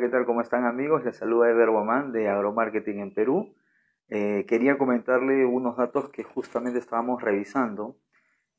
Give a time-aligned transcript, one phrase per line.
[0.00, 0.26] ¿Qué tal?
[0.26, 1.04] ¿Cómo están amigos?
[1.04, 3.56] Les saluda Ever Guamán de Agromarketing en Perú.
[4.08, 7.96] Eh, quería comentarle unos datos que justamente estábamos revisando.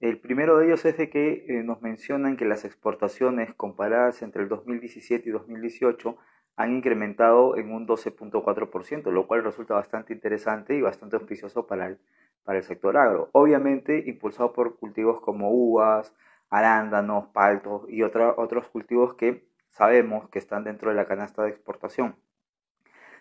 [0.02, 4.44] El primero de ellos es de que eh, nos mencionan que las exportaciones comparadas entre
[4.44, 6.18] el 2017 y 2018
[6.58, 12.00] han incrementado en un 12.4%, lo cual resulta bastante interesante y bastante auspicioso para el,
[12.44, 13.30] para el sector agro.
[13.32, 16.14] Obviamente impulsado por cultivos como uvas,
[16.50, 22.16] arándanos, paltos y otros cultivos que sabemos que están dentro de la canasta de exportación.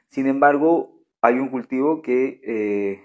[0.09, 3.03] Sin embargo, hay un cultivo que eh,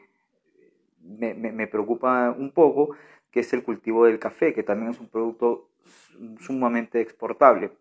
[1.01, 2.95] me, preocupa un poco,
[3.31, 5.69] que es el cultivo del café, que también es un producto
[6.39, 7.71] sumamente exportable.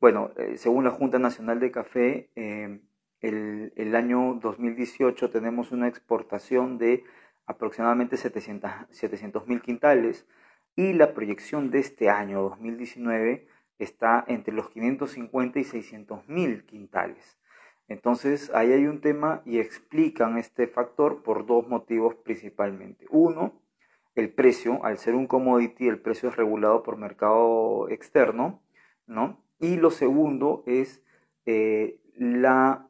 [0.00, 2.80] Bueno, eh, según la Junta Nacional de Café, eh,
[3.20, 7.04] el, año 2018 tenemos una exportación de
[7.46, 10.26] aproximadamente 700 mil quintales
[10.76, 13.46] y la proyección de este año 2019
[13.80, 17.38] está entre los 550 y 600 mil quintales.
[17.88, 23.06] Entonces, ahí hay un tema y explican este factor por dos motivos principalmente.
[23.10, 23.60] Uno,
[24.14, 28.62] el precio, al ser un commodity, el precio es regulado por mercado externo,
[29.06, 29.42] ¿no?
[29.58, 31.02] Y lo segundo es
[31.46, 32.89] eh, la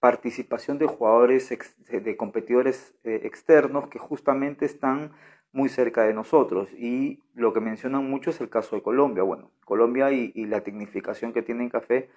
[0.00, 1.54] participación de jugadores,
[1.90, 5.12] de competidores eh, externos que justamente están
[5.52, 6.72] muy cerca de nosotros.
[6.72, 9.22] Y lo que mencionan mucho es el caso de Colombia.
[9.22, 12.08] Bueno, Colombia y, la tecnificación que tiene en café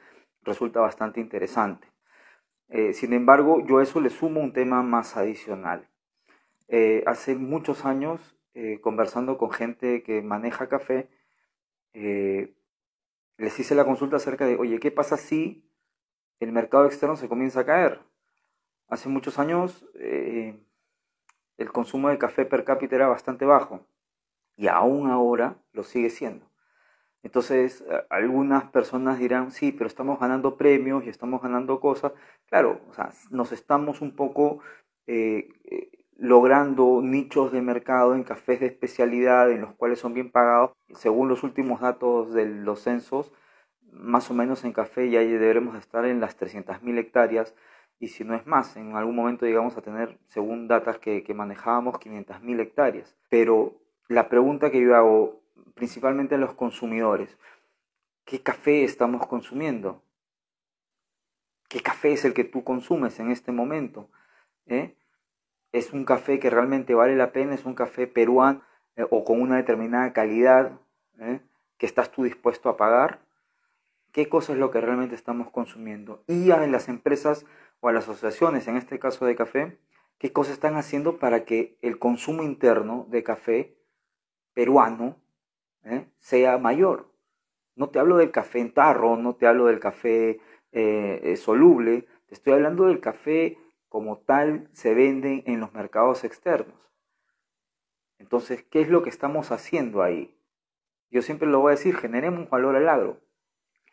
[0.43, 1.87] resulta bastante interesante.
[2.69, 5.89] Eh, sin embargo, yo a eso le sumo un tema más adicional.
[6.69, 8.35] Eh, hace muchos años,
[8.81, 11.09] conversando con gente que maneja café,
[11.93, 15.65] les hice la consulta acerca de, oye, ¿qué pasa si
[16.43, 17.99] el mercado externo se comienza a caer?
[18.87, 23.87] Hace muchos años el consumo de café per cápita era bastante bajo
[24.55, 26.45] y aún ahora lo sigue siendo.
[27.23, 32.11] Entonces, algunas personas dirán, sí, pero estamos ganando premios y estamos ganando cosas.
[32.47, 32.81] Claro,
[33.31, 34.59] nos estamos un poco
[35.07, 40.31] eh, eh, logrando nichos de mercado en cafés de especialidad, en los cuales son bien
[40.31, 40.71] pagados.
[40.95, 43.31] Según los últimos datos de los censos,
[43.93, 47.55] más o menos en café ya deberemos estar en las 300.000 hectáreas
[47.99, 51.33] y si no es más, en algún momento llegamos a tener, según datos que, que
[51.33, 53.15] manejábamos, 500.000 hectáreas.
[53.29, 53.75] Pero
[54.09, 55.41] la pregunta que yo hago,
[55.73, 57.37] principalmente a los consumidores,
[58.25, 60.03] ¿qué café estamos consumiendo?
[61.69, 64.09] ¿Qué café es el que tú consumes en este momento?
[64.65, 64.95] ¿Eh?
[65.71, 67.55] ¿Es un café que realmente vale la pena?
[67.55, 68.61] ¿Es un café peruano
[68.95, 70.79] eh, o con una determinada calidad
[71.19, 71.39] ¿eh?
[71.77, 73.21] que estás tú dispuesto a pagar?
[74.13, 76.23] ¿Qué cosa es lo que realmente estamos consumiendo?
[76.27, 77.47] Y en las empresas
[77.79, 79.79] o a las asociaciones, en este caso de café,
[80.19, 83.75] qué cosas están haciendo para que el consumo interno de café
[84.53, 85.17] peruano
[85.83, 86.05] ¿eh?
[86.19, 87.11] sea mayor.
[87.75, 90.39] No te hablo del café en tarro, no te hablo del café
[90.71, 93.57] eh, eh, soluble, te estoy hablando del café
[93.89, 96.79] como tal se vende en los mercados externos.
[98.19, 100.37] Entonces, ¿qué es lo que estamos haciendo ahí?
[101.09, 103.23] Yo siempre lo voy a decir, generemos valor al agro,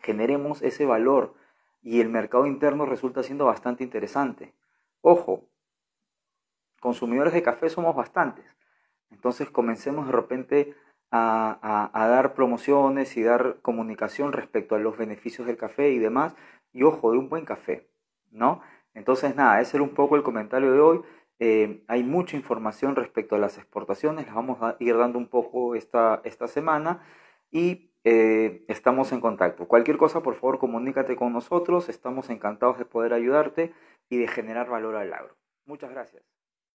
[0.01, 1.35] generemos ese valor
[1.83, 4.55] y el mercado interno resulta siendo bastante interesante.
[5.01, 5.49] Ojo,
[6.81, 8.45] consumidores de café somos bastantes.
[9.11, 10.75] Entonces comencemos de repente
[11.11, 16.35] a, dar promociones y dar comunicación respecto a los beneficios del café y demás.
[16.73, 17.89] Y ojo, de un buen café,
[18.31, 18.63] ¿no?
[18.95, 21.03] Entonces nada, ese era un poco el comentario de hoy.
[21.39, 25.75] Eh, hay mucha información respecto a las exportaciones, las vamos a ir dando un poco
[25.75, 27.03] esta, esta semana.
[27.51, 29.69] Y eh, estamos en contacto.
[29.69, 31.89] Cualquier cosa, por favor, comunícate con nosotros.
[31.89, 33.73] Estamos encantados de poder ayudarte
[34.09, 35.37] y de generar valor al agro.
[35.67, 36.40] Muchas gracias.